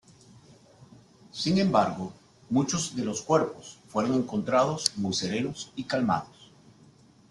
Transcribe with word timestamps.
Sin 1.31 1.59
embargo, 1.59 2.11
muchos 2.49 2.95
de 2.95 3.05
los 3.05 3.21
cuerpos 3.21 3.77
fueron 3.87 4.15
encontrados 4.15 4.91
muy 4.97 5.13
serenos 5.13 5.71
y 5.75 5.83
calmados. 5.83 6.51